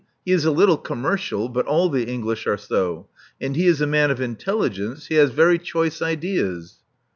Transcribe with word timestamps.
He 0.25 0.31
is 0.31 0.45
a 0.45 0.51
little 0.51 0.77
com 0.79 1.03
mercial; 1.03 1.47
but 1.53 1.67
all 1.67 1.87
the 1.87 2.05
English 2.07 2.47
are 2.47 2.57
so. 2.57 3.07
And 3.39 3.55
he 3.55 3.67
is 3.67 3.81
a 3.81 3.85
man 3.85 4.09
of 4.09 4.19
intelligence. 4.19 5.05
He 5.05 5.13
has 5.13 5.29
very 5.29 5.59
choice 5.59 6.01
ideas." 6.01 6.79